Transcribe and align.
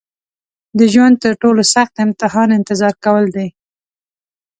د 0.77 0.79
ژوند 0.93 1.15
تر 1.23 1.33
ټولو 1.41 1.61
سخت 1.73 1.93
امتحان 2.05 2.49
انتظار 2.57 2.93
کول 3.05 3.25
دي. 3.35 3.47